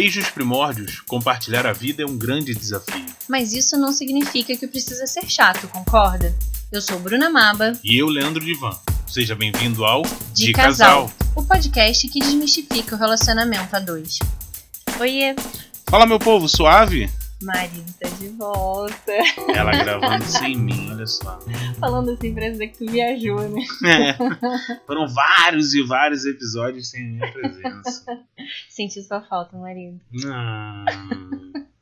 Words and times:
Desde 0.00 0.20
os 0.20 0.30
primórdios, 0.30 1.00
compartilhar 1.00 1.66
a 1.66 1.72
vida 1.72 2.04
é 2.04 2.06
um 2.06 2.16
grande 2.16 2.54
desafio. 2.54 3.04
Mas 3.28 3.52
isso 3.52 3.76
não 3.76 3.92
significa 3.92 4.56
que 4.56 4.68
precisa 4.68 5.08
ser 5.08 5.28
chato, 5.28 5.66
concorda? 5.66 6.32
Eu 6.70 6.80
sou 6.80 7.00
Bruna 7.00 7.28
Maba. 7.28 7.72
E 7.82 7.98
eu, 7.98 8.06
Leandro 8.06 8.44
Divan. 8.44 8.78
Seja 9.08 9.34
bem-vindo 9.34 9.84
ao 9.84 10.02
De, 10.32 10.46
De 10.46 10.52
Casal, 10.52 11.08
Casal, 11.08 11.32
o 11.34 11.42
podcast 11.42 12.06
que 12.06 12.20
desmistifica 12.20 12.94
o 12.94 12.98
relacionamento 12.98 13.74
a 13.74 13.80
dois. 13.80 14.20
Oiê! 15.00 15.34
Fala, 15.90 16.06
meu 16.06 16.20
povo, 16.20 16.48
suave? 16.48 17.10
Marido 17.42 17.92
tá 18.00 18.08
de 18.08 18.28
volta. 18.30 19.12
Ela 19.54 19.70
gravando 19.70 20.24
sem 20.24 20.56
mim, 20.56 20.90
olha 20.90 21.06
só. 21.06 21.38
Falando 21.78 22.10
assim, 22.10 22.34
parece 22.34 22.66
que 22.66 22.78
tu 22.78 22.90
viajou, 22.90 23.48
né? 23.48 23.62
É. 23.84 24.14
Foram 24.86 25.06
vários 25.06 25.72
e 25.72 25.82
vários 25.82 26.24
episódios 26.24 26.90
sem 26.90 27.12
minha 27.12 27.32
presença. 27.32 28.04
Senti 28.68 29.02
sua 29.02 29.20
falta, 29.22 29.56
marido. 29.56 30.00
Ah, 30.26 30.84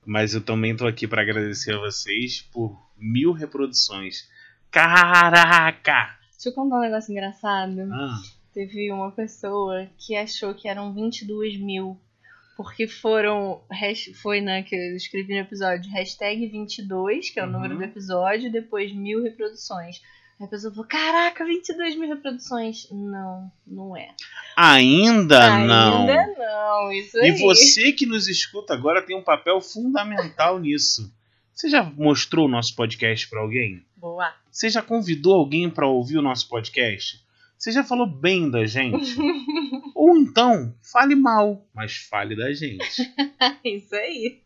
mas 0.05 0.35
eu 0.35 0.43
também 0.43 0.77
tô 0.77 0.87
aqui 0.87 1.07
para 1.07 1.23
agradecer 1.23 1.75
a 1.75 1.79
vocês 1.79 2.43
por 2.53 2.79
mil 2.99 3.33
reproduções. 3.33 4.29
Caraca! 4.71 6.17
Deixa 6.33 6.51
eu 6.51 6.53
contar 6.53 6.77
um 6.77 6.83
negócio 6.83 7.11
engraçado. 7.13 7.81
Ah. 7.93 8.21
Teve 8.53 8.93
uma 8.93 9.11
pessoa 9.11 9.87
que 9.97 10.15
achou 10.17 10.55
que 10.55 10.69
eram 10.69 10.93
22 10.93 11.59
mil 11.59 11.99
porque 12.57 12.89
foram. 12.89 13.61
Foi, 14.23 14.41
né, 14.41 14.63
que 14.63 14.75
eu 14.75 14.97
escrevi 14.97 15.35
no 15.35 15.41
episódio, 15.41 15.91
hashtag 15.93 16.47
22, 16.49 17.31
que 17.31 17.39
é 17.39 17.43
o 17.43 17.47
uhum. 17.47 17.53
número 17.53 17.77
do 17.77 17.85
episódio, 17.85 18.51
depois 18.51 18.93
mil 18.93 19.23
reproduções. 19.23 20.01
Aí 20.41 20.47
a 20.47 20.49
pessoa 20.49 20.73
falou: 20.73 20.89
Caraca, 20.89 21.45
22 21.45 21.97
mil 21.97 22.09
reproduções. 22.09 22.89
Não, 22.91 23.53
não 23.67 23.97
é. 23.97 24.15
Ainda, 24.57 25.57
Ainda 25.57 25.67
não. 25.67 26.09
Ainda 26.09 26.35
não, 26.39 26.93
isso 26.93 27.19
aí. 27.19 27.29
E 27.29 27.43
você 27.43 27.93
que 27.93 28.07
nos 28.07 28.27
escuta 28.27 28.73
agora 28.73 29.03
tem 29.03 29.15
um 29.15 29.23
papel 29.23 29.61
fundamental 29.61 30.59
nisso. 30.59 31.13
Você 31.53 31.69
já 31.69 31.83
mostrou 31.83 32.47
o 32.47 32.51
nosso 32.51 32.75
podcast 32.75 33.29
para 33.29 33.41
alguém? 33.41 33.83
Boa. 33.97 34.35
Você 34.51 34.69
já 34.69 34.83
convidou 34.83 35.35
alguém 35.35 35.71
para 35.71 35.87
ouvir 35.87 36.19
o 36.19 36.23
nosso 36.23 36.49
podcast? 36.49 37.25
Você 37.59 37.73
já 37.73 37.83
falou 37.83 38.07
bem 38.07 38.51
da 38.51 38.67
gente? 38.67 39.17
Ou 39.95 40.17
então, 40.17 40.75
fale 40.83 41.15
mal, 41.15 41.67
mas 41.75 41.97
fale 41.97 42.37
da 42.37 42.53
gente. 42.53 43.03
Isso 43.65 43.95
aí. 43.95 44.43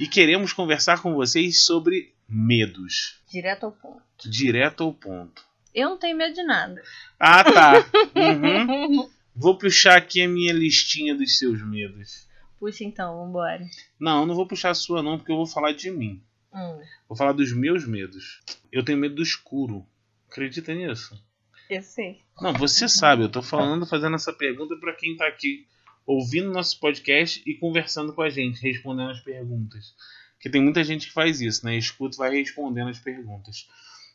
E 0.00 0.08
queremos 0.08 0.52
conversar 0.52 1.00
com 1.00 1.14
vocês 1.14 1.64
sobre 1.64 2.12
medos. 2.28 3.20
Direto 3.30 3.66
ao 3.66 3.72
ponto. 3.72 4.28
Direto 4.28 4.82
ao 4.82 4.92
ponto. 4.92 5.44
Eu 5.72 5.90
não 5.90 5.98
tenho 5.98 6.16
medo 6.16 6.34
de 6.34 6.42
nada. 6.42 6.82
Ah, 7.18 7.44
tá. 7.44 7.72
Uhum. 8.16 9.08
Vou 9.34 9.56
puxar 9.56 9.96
aqui 9.96 10.20
a 10.22 10.28
minha 10.28 10.52
listinha 10.52 11.14
dos 11.14 11.38
seus 11.38 11.62
medos. 11.62 12.28
Puxa 12.58 12.84
então, 12.84 13.16
vambora. 13.16 13.64
Não, 13.98 14.26
não 14.26 14.34
vou 14.34 14.46
puxar 14.46 14.70
a 14.70 14.74
sua 14.74 15.02
não, 15.02 15.16
porque 15.16 15.32
eu 15.32 15.36
vou 15.36 15.46
falar 15.46 15.72
de 15.72 15.90
mim. 15.90 16.20
Hum. 16.52 16.80
Vou 17.08 17.16
falar 17.16 17.32
dos 17.32 17.52
meus 17.52 17.86
medos. 17.86 18.40
Eu 18.72 18.84
tenho 18.84 18.98
medo 18.98 19.14
do 19.14 19.22
escuro. 19.22 19.86
Acredita 20.28 20.74
nisso? 20.74 21.18
Eu 21.70 21.82
sei. 21.82 22.18
Não, 22.40 22.52
você 22.52 22.88
sabe, 22.88 23.22
eu 23.22 23.28
tô 23.28 23.40
falando, 23.40 23.86
fazendo 23.86 24.16
essa 24.16 24.32
pergunta 24.32 24.76
para 24.76 24.92
quem 24.92 25.16
tá 25.16 25.28
aqui 25.28 25.68
ouvindo 26.04 26.50
nosso 26.50 26.80
podcast 26.80 27.40
e 27.46 27.54
conversando 27.54 28.12
com 28.12 28.22
a 28.22 28.28
gente, 28.28 28.60
respondendo 28.60 29.10
as 29.10 29.20
perguntas. 29.20 29.94
Porque 30.32 30.50
tem 30.50 30.60
muita 30.60 30.82
gente 30.82 31.06
que 31.06 31.12
faz 31.12 31.40
isso, 31.40 31.64
né? 31.64 31.76
Escuta 31.76 32.16
e 32.16 32.18
vai 32.18 32.30
respondendo 32.30 32.88
as 32.88 32.98
perguntas. 32.98 33.68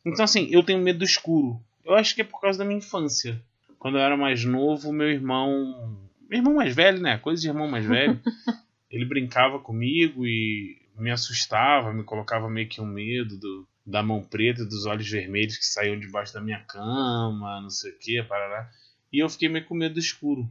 Então, 0.06 0.26
assim, 0.26 0.50
eu 0.52 0.64
tenho 0.64 0.82
medo 0.82 1.00
do 1.00 1.06
escuro. 1.06 1.58
Eu 1.86 1.94
acho 1.94 2.14
que 2.14 2.22
é 2.22 2.26
por 2.26 2.42
causa 2.42 2.60
da 2.60 2.66
minha 2.66 2.80
infância. 2.80 3.42
Quando 3.80 3.98
eu 3.98 4.02
era 4.02 4.18
mais 4.18 4.44
novo, 4.44 4.92
meu 4.92 5.10
irmão. 5.10 5.98
Meu 6.28 6.40
irmão 6.40 6.56
mais 6.56 6.76
velho, 6.76 7.00
né? 7.00 7.18
Coisa 7.20 7.42
de 7.42 7.48
irmão 7.48 7.70
mais 7.70 7.86
velho. 7.86 8.20
ele 8.92 9.06
brincava 9.06 9.60
comigo 9.60 10.26
e 10.26 10.82
me 10.98 11.12
assustava, 11.12 11.94
me 11.94 12.04
colocava 12.04 12.50
meio 12.50 12.68
que 12.68 12.82
um 12.82 12.86
medo 12.86 13.38
do, 13.38 13.68
da 13.86 14.02
mão 14.02 14.24
preta 14.24 14.64
e 14.64 14.68
dos 14.68 14.86
olhos 14.86 15.10
vermelhos 15.10 15.58
que 15.58 15.66
saíam 15.66 16.00
debaixo 16.00 16.34
da 16.34 16.42
minha 16.42 16.60
cama, 16.62 17.62
não 17.62 17.70
sei 17.70 17.92
o 17.92 18.00
que, 18.00 18.24
parará. 18.24 18.70
E 19.14 19.20
eu 19.20 19.30
fiquei 19.30 19.48
meio 19.48 19.66
com 19.66 19.76
medo 19.76 19.94
do 19.94 20.00
escuro. 20.00 20.50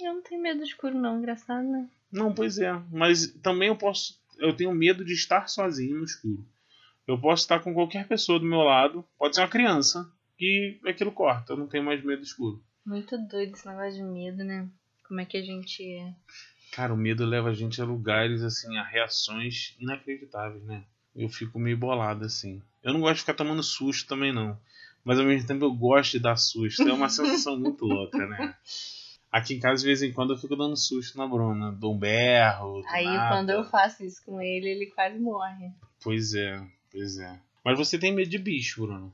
Eu 0.00 0.14
não 0.14 0.22
tenho 0.22 0.42
medo 0.42 0.58
do 0.58 0.64
escuro, 0.64 0.94
não, 0.94 1.18
engraçado, 1.18 1.66
né? 1.66 1.88
Não, 2.12 2.32
pois 2.32 2.58
é. 2.58 2.72
Mas 2.92 3.26
também 3.42 3.68
eu 3.68 3.76
posso. 3.76 4.20
Eu 4.38 4.54
tenho 4.54 4.74
medo 4.74 5.04
de 5.04 5.14
estar 5.14 5.48
sozinho 5.48 5.96
no 5.96 6.04
escuro. 6.04 6.46
Eu 7.06 7.18
posso 7.18 7.42
estar 7.42 7.60
com 7.60 7.72
qualquer 7.72 8.06
pessoa 8.06 8.38
do 8.38 8.46
meu 8.46 8.60
lado, 8.60 9.04
pode 9.18 9.34
ser 9.34 9.42
uma 9.42 9.48
criança, 9.48 10.10
e 10.38 10.78
aquilo 10.86 11.12
corta. 11.12 11.52
Eu 11.52 11.56
não 11.56 11.66
tenho 11.66 11.84
mais 11.84 12.02
medo 12.02 12.20
do 12.20 12.26
escuro. 12.26 12.62
Muito 12.84 13.16
doido 13.26 13.54
esse 13.54 13.66
negócio 13.66 13.94
de 13.94 14.02
medo, 14.02 14.44
né? 14.44 14.68
Como 15.06 15.20
é 15.20 15.24
que 15.24 15.36
a 15.36 15.42
gente 15.42 15.82
é. 15.82 16.14
Cara, 16.72 16.92
o 16.92 16.96
medo 16.96 17.24
leva 17.24 17.50
a 17.50 17.54
gente 17.54 17.80
a 17.80 17.84
lugares, 17.84 18.42
assim, 18.42 18.76
a 18.76 18.82
reações 18.82 19.76
inacreditáveis, 19.78 20.64
né? 20.64 20.84
Eu 21.14 21.28
fico 21.28 21.58
meio 21.58 21.76
bolado, 21.76 22.24
assim. 22.24 22.60
Eu 22.82 22.92
não 22.92 23.00
gosto 23.00 23.14
de 23.14 23.20
ficar 23.20 23.34
tomando 23.34 23.62
susto 23.62 24.08
também, 24.08 24.32
não. 24.32 24.58
Mas 25.04 25.18
ao 25.18 25.24
mesmo 25.24 25.46
tempo 25.46 25.64
eu 25.64 25.72
gosto 25.72 26.12
de 26.12 26.18
dar 26.18 26.36
susto. 26.36 26.88
É 26.88 26.92
uma 26.92 27.08
sensação 27.10 27.58
muito 27.58 27.84
louca, 27.84 28.26
né? 28.26 28.54
Aqui 29.30 29.54
em 29.54 29.60
casa, 29.60 29.80
de 29.80 29.86
vez 29.86 30.02
em 30.02 30.12
quando, 30.12 30.32
eu 30.32 30.38
fico 30.38 30.56
dando 30.56 30.76
susto 30.76 31.18
na 31.18 31.26
Bruna. 31.26 31.72
Dou 31.72 31.94
um 31.94 31.98
berro. 31.98 32.82
Aí 32.88 33.04
nada. 33.04 33.34
quando 33.34 33.50
eu 33.50 33.64
faço 33.64 34.04
isso 34.04 34.24
com 34.24 34.40
ele, 34.40 34.68
ele 34.68 34.86
quase 34.86 35.18
morre. 35.18 35.70
Pois 36.02 36.34
é, 36.34 36.60
pois 36.90 37.18
é. 37.18 37.38
Mas 37.64 37.78
você 37.78 37.98
tem 37.98 38.12
medo 38.12 38.30
de 38.30 38.38
bicho, 38.38 38.82
Bruno? 38.82 39.12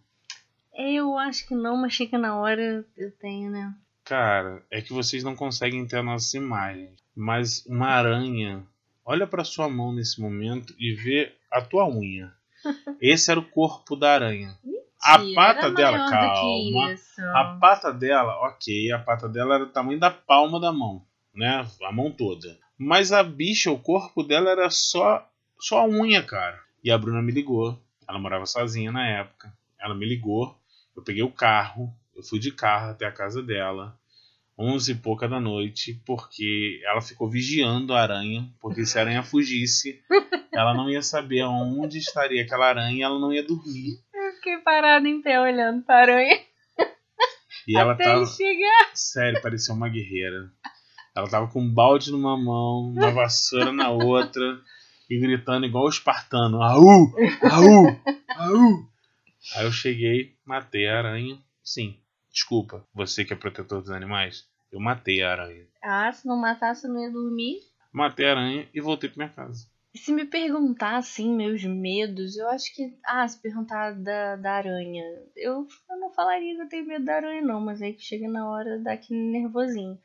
Eu 0.75 1.19
acho 1.19 1.47
que 1.47 1.55
não, 1.55 1.77
mas 1.77 1.93
chega 1.93 2.19
na 2.19 2.37
hora 2.37 2.85
eu 2.97 3.11
tenho, 3.13 3.51
né? 3.51 3.75
Cara, 4.05 4.63
é 4.71 4.81
que 4.81 4.93
vocês 4.93 5.23
não 5.23 5.37
conseguem 5.37 5.87
ter 5.87 5.99
a 5.99 6.03
nossa 6.03 6.37
imagem. 6.37 6.91
Mas 7.15 7.65
uma 7.67 7.89
aranha, 7.89 8.65
olha 9.05 9.27
para 9.27 9.45
sua 9.45 9.69
mão 9.69 9.93
nesse 9.93 10.21
momento 10.21 10.75
e 10.79 10.93
vê 10.93 11.35
a 11.51 11.61
tua 11.61 11.87
unha. 11.87 12.33
Esse 13.01 13.31
era 13.31 13.41
o 13.41 13.49
corpo 13.49 13.97
da 13.97 14.13
aranha. 14.15 14.57
A 15.03 15.19
pata 15.35 15.71
dela, 15.71 16.11
calma. 16.11 16.95
A 17.35 17.57
pata 17.59 17.93
dela, 17.93 18.49
ok, 18.49 18.93
a 18.93 18.99
pata 18.99 19.29
dela 19.29 19.55
era 19.55 19.65
do 19.65 19.73
tamanho 19.73 19.99
da 19.99 20.11
palma 20.11 20.61
da 20.61 20.71
mão, 20.73 21.03
né? 21.35 21.67
A 21.83 21.93
mão 21.93 22.11
toda. 22.11 22.59
Mas 22.77 23.13
a 23.13 23.23
bicha, 23.23 23.71
o 23.71 23.79
corpo 23.79 24.23
dela 24.23 24.51
era 24.51 24.69
só 24.71 25.27
só 25.59 25.81
a 25.81 25.87
unha, 25.87 26.23
cara. 26.23 26.59
E 26.83 26.91
a 26.91 26.97
Bruna 26.97 27.23
me 27.23 27.33
ligou. 27.33 27.79
Ela 28.09 28.19
morava 28.19 28.47
sozinha 28.47 28.91
na 28.91 29.07
época. 29.07 29.53
Ela 29.79 29.95
me 29.95 30.07
ligou. 30.07 30.59
Eu 30.97 31.03
peguei 31.03 31.23
o 31.23 31.31
carro. 31.31 31.95
Eu 32.17 32.23
fui 32.23 32.39
de 32.39 32.51
carro 32.51 32.91
até 32.91 33.07
a 33.07 33.13
casa 33.13 33.43
dela. 33.43 33.99
11 34.63 34.93
e 34.93 34.95
pouca 34.95 35.27
da 35.27 35.41
noite, 35.41 35.99
porque 36.05 36.83
ela 36.85 37.01
ficou 37.01 37.29
vigiando 37.31 37.95
a 37.95 38.03
aranha, 38.03 38.47
porque 38.61 38.85
se 38.85 38.99
a 38.99 39.01
aranha 39.01 39.23
fugisse, 39.23 40.03
ela 40.53 40.75
não 40.75 40.91
ia 40.91 41.01
saber 41.01 41.45
onde 41.45 41.97
estaria 41.97 42.43
aquela 42.43 42.69
aranha 42.69 42.95
e 42.99 43.03
ela 43.03 43.19
não 43.19 43.33
ia 43.33 43.43
dormir. 43.43 43.99
Eu 44.13 44.33
fiquei 44.35 44.59
parada 44.59 45.09
em 45.09 45.23
pé 45.23 45.41
olhando 45.41 45.83
para 45.83 45.95
a 45.95 46.03
aranha. 46.03 46.41
E 47.67 47.77
ela 47.77 47.93
Até 47.93 48.05
tava. 48.05 48.27
chegar. 48.27 48.91
Sério, 48.95 49.41
parecia 49.41 49.75
uma 49.75 49.89
guerreira. 49.89 50.51
Ela 51.15 51.29
tava 51.29 51.47
com 51.49 51.61
um 51.61 51.73
balde 51.73 52.11
numa 52.11 52.37
mão, 52.37 52.91
uma 52.95 53.11
vassoura 53.11 53.73
na 53.73 53.91
outra, 53.91 54.61
e 55.09 55.19
gritando 55.19 55.67
igual 55.67 55.85
o 55.85 55.89
espartano: 55.89 56.63
Aú! 56.63 57.13
Aú! 57.51 58.01
Aú! 58.37 58.87
Aí 59.57 59.65
eu 59.65 59.73
cheguei, 59.73 60.35
matei 60.45 60.87
a 60.89 60.99
aranha. 60.99 61.39
Sim, 61.63 61.97
desculpa, 62.33 62.87
você 62.95 63.25
que 63.25 63.33
é 63.33 63.37
protetor 63.37 63.81
dos 63.81 63.91
animais. 63.91 64.49
Eu 64.73 64.81
matei 64.81 65.23
a 65.23 65.33
aranha. 65.33 65.67
Ah, 65.83 66.13
se 66.13 66.27
não 66.27 66.37
matasse, 66.37 66.87
eu 66.87 66.93
não 66.93 67.01
ia 67.01 67.11
dormir. 67.11 67.59
Matei 67.93 68.27
a 68.27 68.31
aranha 68.31 68.69
e 68.73 68.81
voltei 68.81 69.11
pra 69.11 69.25
minha 69.25 69.35
casa. 69.35 69.67
Se 69.97 70.13
me 70.13 70.25
perguntar, 70.25 70.99
assim, 70.99 71.35
meus 71.35 71.65
medos, 71.65 72.37
eu 72.37 72.49
acho 72.49 72.73
que. 72.75 72.97
Ah, 73.05 73.27
se 73.27 73.41
perguntar 73.43 73.93
da, 73.93 74.37
da 74.37 74.53
aranha. 74.53 75.03
Eu, 75.37 75.67
eu 75.91 75.99
não 75.99 76.13
falaria 76.13 76.55
que 76.55 76.63
eu 76.63 76.69
tenho 76.69 76.87
medo 76.87 77.05
da 77.05 77.17
aranha, 77.17 77.43
não, 77.43 77.61
mas 77.61 77.83
aí 77.83 77.93
que 77.95 78.03
chega 78.03 78.29
na 78.29 78.49
hora 78.49 78.79
dá 78.79 78.93
aquele 78.93 79.19
nervosinho. 79.33 79.99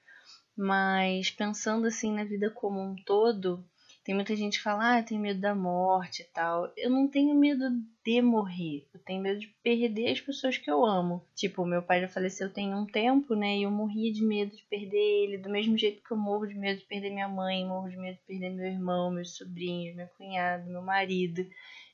Mas 0.58 1.30
pensando 1.30 1.85
assim 1.85 2.16
na 2.16 2.23
vida 2.23 2.50
como 2.50 2.82
um 2.82 2.96
todo, 3.05 3.64
tem 4.05 4.13
muita 4.13 4.35
gente 4.35 4.59
que 4.59 4.63
fala, 4.63 4.93
ah, 4.93 4.99
eu 4.99 5.03
tenho 5.03 5.19
medo 5.19 5.41
da 5.41 5.55
morte 5.55 6.22
e 6.22 6.25
tal. 6.25 6.72
Eu 6.78 6.91
não 6.91 7.07
tenho 7.07 7.34
medo 7.34 7.72
de 8.05 8.22
morrer. 8.22 8.87
Eu 8.93 8.99
tenho 8.99 9.19
medo 9.19 9.40
de 9.40 9.47
perder 9.63 10.11
as 10.11 10.22
pessoas 10.22 10.59
que 10.59 10.69
eu 10.69 10.85
amo. 10.85 11.25
Tipo, 11.34 11.66
meu 11.66 11.81
pai 11.81 12.02
já 12.02 12.07
faleceu 12.07 12.53
tem 12.53 12.75
um 12.75 12.85
tempo, 12.85 13.34
né? 13.34 13.57
E 13.57 13.63
eu 13.63 13.72
morria 13.72 14.13
de 14.13 14.23
medo 14.23 14.55
de 14.55 14.63
perder 14.69 14.96
ele. 14.96 15.40
Do 15.40 15.49
mesmo 15.49 15.75
jeito 15.75 16.03
que 16.03 16.11
eu 16.11 16.17
morro 16.17 16.46
de 16.46 16.53
medo 16.53 16.79
de 16.79 16.85
perder 16.85 17.09
minha 17.09 17.28
mãe, 17.28 17.66
morro 17.66 17.90
de 17.90 17.97
medo 17.97 18.16
de 18.16 18.23
perder 18.28 18.52
meu 18.52 18.67
irmão, 18.67 19.09
meus 19.09 19.35
sobrinhos, 19.35 19.96
meu 19.96 20.07
cunhado, 20.09 20.69
meu 20.69 20.84
marido. 20.84 21.43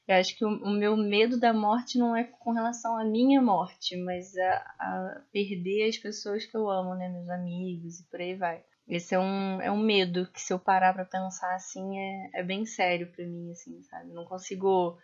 Eu 0.05 0.15
acho 0.15 0.37
que 0.37 0.43
o, 0.43 0.69
meu 0.69 0.97
medo 0.97 1.39
da 1.39 1.53
morte 1.53 1.97
não 1.97 2.13
é 2.13 2.25
com 2.25 2.51
relação 2.51 2.97
à 2.97 3.05
minha 3.05 3.41
morte, 3.41 3.95
mas 3.95 4.35
a, 4.35 4.55
a 4.77 5.21
perder 5.31 5.87
as 5.87 5.97
pessoas 5.97 6.45
que 6.45 6.57
eu 6.57 6.69
amo, 6.69 6.93
né? 6.93 7.07
Meus 7.07 7.29
amigos 7.29 8.01
e 8.01 8.03
por 8.09 8.19
aí 8.19 8.35
vai. 8.35 8.61
Esse 8.87 9.15
é 9.15 9.19
um, 9.19 9.61
é 9.61 9.71
um 9.71 9.77
medo 9.81 10.27
que 10.33 10.41
se 10.41 10.51
eu 10.51 10.59
parar 10.59 10.93
pra 10.93 11.05
pensar 11.05 11.53
assim 11.55 11.97
é, 11.97 12.29
é 12.41 12.43
bem 12.43 12.65
sério 12.65 13.07
pra 13.11 13.25
mim, 13.25 13.51
assim, 13.51 13.81
sabe? 13.83 14.11
Não 14.11 14.25
consigo 14.25 14.97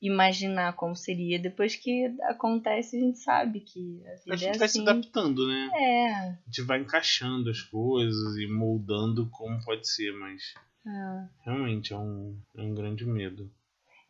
imaginar 0.00 0.74
como 0.74 0.94
seria. 0.96 1.38
Depois 1.38 1.74
que 1.76 2.06
acontece, 2.22 2.96
a 2.96 3.00
gente 3.00 3.18
sabe 3.18 3.60
que 3.60 4.02
a 4.06 4.14
vida 4.16 4.34
A 4.34 4.36
gente 4.36 4.54
é 4.56 4.58
vai 4.58 4.66
assim. 4.66 4.82
se 4.84 4.88
adaptando, 4.88 5.46
né? 5.48 5.70
É, 5.74 6.14
A 6.14 6.38
gente 6.46 6.62
vai 6.62 6.80
encaixando 6.80 7.50
as 7.50 7.62
coisas 7.62 8.36
e 8.36 8.46
moldando 8.46 9.28
como 9.30 9.62
pode 9.64 9.88
ser, 9.88 10.12
mas 10.12 10.54
é. 10.86 11.28
realmente 11.44 11.92
é 11.92 11.96
um, 11.96 12.38
é 12.56 12.62
um 12.62 12.74
grande 12.74 13.04
medo. 13.06 13.50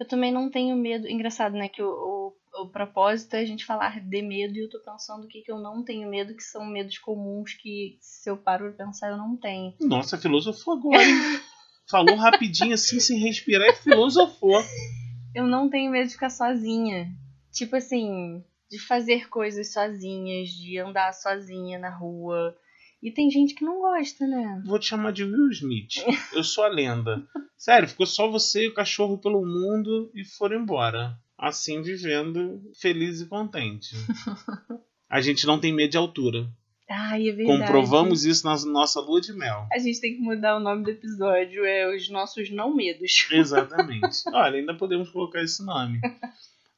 Eu 0.01 0.09
também 0.09 0.33
não 0.33 0.51
tenho 0.51 0.75
medo. 0.77 1.09
Engraçado, 1.09 1.53
né? 1.55 1.69
Que 1.69 1.83
o, 1.83 2.22
o, 2.55 2.69
propósito 2.69 3.35
é 3.35 3.41
a 3.41 3.45
gente 3.47 3.65
falar 3.65 4.01
de 4.01 4.23
medo 4.23 4.55
e 4.55 4.65
eu 4.65 4.69
tô 4.69 4.81
pensando 4.81 5.25
o 5.25 5.29
que, 5.29 5.43
que 5.43 5.51
eu 5.53 5.59
não 5.59 5.85
tenho 5.85 6.09
medo, 6.09 6.35
que 6.35 6.43
são 6.43 6.65
medos 6.65 6.99
comuns 6.99 7.55
que, 7.55 7.99
se 8.01 8.31
eu 8.31 8.37
paro 8.37 8.73
pra 8.73 8.87
pensar, 8.87 9.11
eu 9.11 9.17
não 9.17 9.37
tenho. 9.37 9.75
Nossa, 9.81 10.19
filosofou 10.19 10.75
agora, 10.75 11.03
hein? 11.03 11.15
Falou 11.91 12.17
rapidinho 12.17 12.75
assim, 12.75 13.01
sem 13.01 13.19
respirar 13.19 13.69
e 13.69 13.75
filosofou. 13.75 14.63
Eu 15.35 15.47
não 15.47 15.69
tenho 15.69 15.91
medo 15.91 16.07
de 16.07 16.15
ficar 16.15 16.31
sozinha. 16.31 17.09
Tipo 17.53 17.77
assim, 17.77 18.43
de 18.71 18.79
fazer 18.79 19.29
coisas 19.29 19.73
sozinhas, 19.73 20.49
de 20.49 20.79
andar 20.79 21.13
sozinha 21.13 21.79
na 21.79 21.91
rua. 21.91 22.57
E 23.03 23.11
tem 23.11 23.31
gente 23.31 23.55
que 23.55 23.65
não 23.65 23.81
gosta, 23.81 24.27
né? 24.27 24.63
Vou 24.65 24.79
te 24.79 24.87
chamar 24.87 25.13
de 25.13 25.25
Will 25.25 25.51
Smith. 25.51 26.05
Eu 26.33 26.45
sou 26.45 26.65
a 26.65 26.69
lenda. 26.69 27.27
Sério, 27.59 27.89
ficou 27.89 28.07
só 28.07 28.31
você 28.31 28.65
e 28.65 28.69
o 28.69 28.75
cachorro 28.75 29.19
pelo 29.19 29.45
mundo 29.45 30.11
e 30.15 30.25
foram 30.25 30.61
embora. 30.61 31.19
Assim, 31.43 31.83
vivendo 31.83 32.63
feliz 32.73 33.21
e 33.21 33.27
contente. 33.27 33.97
A 35.11 35.21
gente 35.21 35.45
não 35.45 35.59
tem 35.59 35.75
medo 35.75 35.91
de 35.91 35.97
altura. 35.97 36.49
Ai, 36.89 37.29
é 37.29 37.33
verdade. 37.33 37.59
Comprovamos 37.63 38.25
isso 38.25 38.47
na 38.47 38.55
nossa 38.67 39.01
lua 39.01 39.21
de 39.21 39.33
mel. 39.33 39.67
A 39.73 39.79
gente 39.81 40.01
tem 40.01 40.15
que 40.15 40.21
mudar 40.21 40.57
o 40.57 40.61
nome 40.61 40.85
do 40.85 40.91
episódio, 40.91 41.65
é 41.65 41.93
os 41.93 42.09
nossos 42.09 42.49
não 42.49 42.73
medos. 42.73 43.27
Exatamente. 43.33 44.23
Olha, 44.33 44.61
ainda 44.61 44.73
podemos 44.73 45.11
colocar 45.11 45.43
esse 45.43 45.65
nome. 45.65 46.01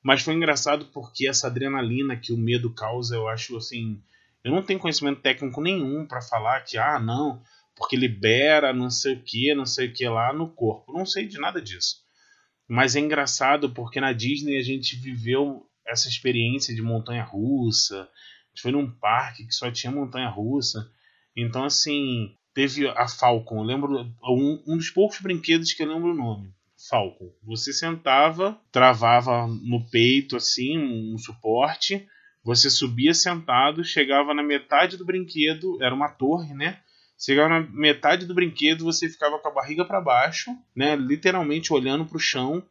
Mas 0.03 0.23
foi 0.23 0.33
engraçado 0.33 0.87
porque 0.95 1.29
essa 1.29 1.49
adrenalina 1.49 2.17
que 2.17 2.33
o 2.33 2.39
medo 2.39 2.73
causa, 2.73 3.17
eu 3.17 3.29
acho 3.29 3.59
assim. 3.59 4.01
Eu 4.43 4.51
não 4.51 4.63
tenho 4.63 4.81
conhecimento 4.81 5.21
técnico 5.21 5.61
nenhum 5.61 6.07
pra 6.07 6.23
falar 6.23 6.63
que, 6.63 6.79
ah, 6.79 6.99
não, 6.99 7.43
porque 7.77 7.97
libera 7.97 8.73
não 8.73 8.89
sei 8.89 9.13
o 9.13 9.23
que, 9.23 9.55
não 9.55 9.67
sei 9.67 9.89
o 9.89 9.93
que 9.93 10.09
lá 10.09 10.33
no 10.33 10.49
corpo. 10.49 10.91
Não 10.91 11.05
sei 11.05 11.27
de 11.27 11.39
nada 11.39 11.61
disso. 11.61 12.04
Mas 12.69 12.97
é 12.97 13.01
engraçado 13.01 13.71
porque 13.71 14.01
na 14.01 14.13
Disney 14.13 14.57
a 14.57 14.63
gente 14.63 14.97
viveu 14.97 15.67
essa 15.87 16.09
experiência 16.09 16.75
de 16.75 16.83
montanha 16.83 17.23
russa. 17.23 18.03
A 18.03 18.49
gente 18.49 18.63
foi 18.63 18.73
num 18.73 18.91
parque 18.91 19.47
que 19.47 19.55
só 19.55 19.71
tinha 19.71 19.93
montanha 19.93 20.29
russa. 20.29 20.91
Então, 21.37 21.65
assim, 21.65 22.35
teve 22.55 22.89
a 22.89 23.07
Falcon. 23.07 23.59
Eu 23.59 23.65
lembro 23.65 24.01
um, 24.23 24.63
um 24.67 24.77
dos 24.77 24.91
poucos 24.91 25.21
brinquedos 25.21 25.73
que 25.73 25.83
eu 25.83 25.93
lembro 25.93 26.13
o 26.13 26.17
nome. 26.17 26.53
Falcon. 26.89 27.33
Você 27.43 27.73
sentava, 27.73 28.59
travava 28.71 29.47
no 29.47 29.85
peito 29.91 30.37
assim 30.37 30.79
um 30.79 31.17
suporte, 31.17 32.07
você 32.43 32.69
subia 32.69 33.15
sentado, 33.15 33.83
chegava 33.83 34.35
na 34.35 34.43
metade 34.43 34.97
do 34.97 35.05
brinquedo, 35.05 35.83
era 35.83 35.95
uma 35.95 36.11
torre, 36.11 36.53
né? 36.53 36.79
Chegava 37.19 37.49
na 37.49 37.61
metade 37.71 38.27
do 38.27 38.35
brinquedo, 38.35 38.85
você 38.85 39.09
ficava 39.09 39.39
com 39.39 39.49
a 39.49 39.53
barriga 39.53 39.85
para 39.85 40.01
baixo, 40.01 40.51
né? 40.75 40.97
Literalmente 40.97 41.73
olhando 41.73 42.05
para 42.05 42.17
o 42.17 42.21
chão. 42.21 42.63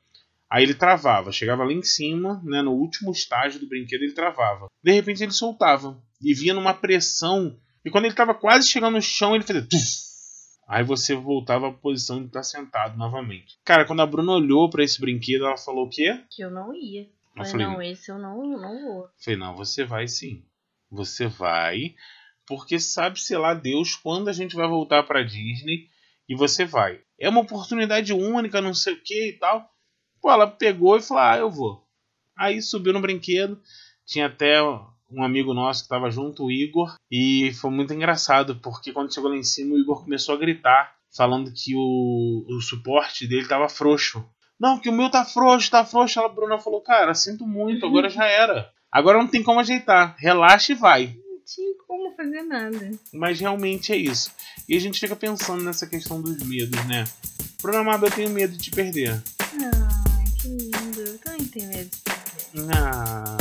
Aí 0.50 0.64
ele 0.64 0.76
travava, 0.76 1.32
chegava 1.32 1.64
lá 1.64 1.72
em 1.72 1.82
cima, 1.82 2.42
né? 2.44 2.62
No 2.62 2.74
último 2.74 3.12
estágio 3.12 3.60
do 3.60 3.68
brinquedo 3.68 4.04
ele 4.04 4.14
travava. 4.14 4.68
De 4.84 4.92
repente 4.92 5.24
ele 5.24 5.32
soltava 5.32 6.00
e 6.22 6.34
vinha 6.34 6.54
numa 6.54 6.74
pressão. 6.74 7.58
E 7.84 7.90
quando 7.90 8.06
ele 8.06 8.14
estava 8.14 8.34
quase 8.34 8.68
chegando 8.68 8.96
no 8.96 9.02
chão, 9.02 9.36
ele 9.36 9.44
fazia. 9.44 9.66
Tuf! 9.66 10.04
Aí 10.68 10.84
você 10.84 11.14
voltava 11.14 11.68
à 11.68 11.74
posição 11.74 12.20
de 12.20 12.28
estar 12.28 12.44
sentado 12.44 12.98
novamente. 12.98 13.60
Cara, 13.66 13.86
quando 13.86 14.02
a 14.02 14.06
Bruna 14.06 14.34
olhou 14.34 14.70
para 14.70 14.84
esse 14.84 15.00
brinquedo, 15.00 15.46
ela 15.46 15.58
falou 15.58 15.86
o 15.86 15.90
quê? 15.90 16.22
Que 16.30 16.44
eu 16.44 16.50
não 16.50 16.74
ia. 16.74 17.10
Eu 17.36 17.46
Falei, 17.46 17.66
não, 17.66 17.82
esse 17.82 18.12
eu 18.12 18.20
não, 18.20 18.44
não 18.46 18.82
vou. 18.82 19.10
Falei, 19.24 19.40
não, 19.40 19.56
você 19.56 19.84
vai 19.84 20.08
sim. 20.08 20.44
Você 20.90 21.28
vai, 21.28 21.96
porque 22.48 22.80
sabe-se 22.80 23.36
lá 23.36 23.54
Deus 23.54 23.96
quando 23.96 24.30
a 24.30 24.34
gente 24.34 24.56
vai 24.56 24.68
voltar 24.68 25.04
pra 25.04 25.24
Disney 25.24 25.88
e 26.28 26.36
você 26.36 26.66
vai. 26.66 27.00
É 27.20 27.30
uma 27.30 27.42
oportunidade 27.42 28.14
única, 28.14 28.62
não 28.62 28.74
sei 28.74 28.94
o 28.94 29.02
que 29.02 29.30
e 29.30 29.34
tal. 29.34 29.70
Pô, 30.22 30.32
ela 30.32 30.48
pegou 30.48 30.98
e 30.98 31.02
falou, 31.02 31.24
ah, 31.24 31.38
eu 31.38 31.50
vou. 31.50 31.84
Aí 32.38 32.62
subiu 32.62 32.94
no 32.94 33.02
brinquedo, 33.02 33.62
tinha 34.06 34.28
até 34.28 34.62
um 34.62 35.24
amigo 35.24 35.54
nosso 35.54 35.84
que 35.84 35.90
tava 35.90 36.10
junto, 36.10 36.46
o 36.46 36.52
Igor, 36.52 36.96
e 37.12 37.54
foi 37.54 37.70
muito 37.70 37.94
engraçado, 37.94 38.56
porque 38.56 38.92
quando 38.92 39.14
chegou 39.14 39.30
lá 39.30 39.38
em 39.38 39.44
cima, 39.44 39.76
o 39.76 39.80
Igor 39.80 40.04
começou 40.04 40.34
a 40.34 40.38
gritar, 40.38 40.96
falando 41.16 41.52
que 41.54 41.76
o, 41.76 42.46
o 42.50 42.62
suporte 42.62 43.28
dele 43.28 43.48
tava 43.48 43.70
frouxo. 43.70 44.28
Não, 44.60 44.80
que 44.80 44.90
o 44.90 44.94
meu 44.94 45.10
tá 45.10 45.24
frouxo, 45.26 45.70
tá 45.70 45.86
frouxo. 45.86 46.20
Ela, 46.20 46.30
Bruna, 46.30 46.58
falou, 46.58 46.82
cara, 46.82 47.14
sinto 47.14 47.46
muito, 47.46 47.86
agora 47.86 48.08
já 48.10 48.26
era. 48.26 48.72
Agora 48.92 49.18
não 49.18 49.28
tem 49.28 49.44
como 49.44 49.60
ajeitar. 49.60 50.16
Relaxa 50.18 50.72
e 50.72 50.76
vai. 50.76 51.16
Como 52.04 52.16
fazer 52.18 52.44
nada. 52.44 52.92
Mas 53.14 53.40
realmente 53.40 53.94
é 53.94 53.96
isso. 53.96 54.30
E 54.68 54.76
a 54.76 54.80
gente 54.80 55.00
fica 55.00 55.16
pensando 55.16 55.64
nessa 55.64 55.88
questão 55.88 56.22
dos 56.22 56.38
medos, 56.44 56.84
né? 56.86 57.06
Bruna 57.62 57.80
Amado, 57.80 58.06
eu 58.06 58.12
tenho 58.12 58.30
medo 58.30 58.52
de 58.52 58.64
te 58.64 58.72
perder. 58.72 59.24
Ai, 59.42 60.26
que 60.38 60.50
lindo. 60.50 61.00
Eu 61.00 61.18
também 61.20 61.46
tenho 61.46 61.70
medo 61.70 61.90
de 61.90 62.02
perder. 62.02 62.76
Ah. 62.76 63.38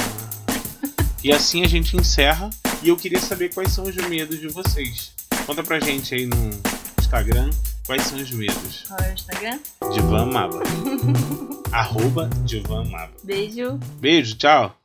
E 1.25 1.33
assim 1.33 1.65
a 1.65 1.69
gente 1.69 1.97
encerra. 1.97 2.51
E 2.85 2.89
eu 2.89 2.97
queria 2.97 3.21
saber 3.21 3.53
quais 3.53 3.73
são 3.73 3.83
os 3.85 3.97
medos 3.97 4.39
de 4.39 4.47
vocês. 4.47 5.13
Conta 5.45 5.65
pra 5.65 5.81
gente 5.81 6.15
aí 6.15 6.25
no 6.25 6.37
Instagram 7.01 7.51
quais 7.85 8.03
são 8.03 8.19
os 8.19 8.31
medos. 8.31 8.85
Qual 8.87 9.01
é 9.01 9.11
o 9.11 9.13
Instagram? 9.13 9.59
Divan 9.93 10.27
Maba. 10.27 10.61
Arroba 11.73 12.31
Divan 12.45 12.85
Maba. 12.85 13.13
Beijo. 13.25 13.77
Beijo, 13.99 14.37
tchau. 14.37 14.77